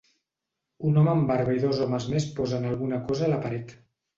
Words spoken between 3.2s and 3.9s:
a la paret.